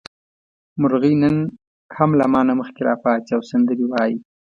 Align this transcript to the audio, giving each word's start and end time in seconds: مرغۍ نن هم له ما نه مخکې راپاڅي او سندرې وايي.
مرغۍ 0.81 1.13
نن 1.23 1.35
هم 1.97 2.09
له 2.19 2.25
ما 2.33 2.41
نه 2.47 2.53
مخکې 2.59 2.81
راپاڅي 2.89 3.31
او 3.35 3.41
سندرې 3.51 3.85
وايي. 3.91 4.15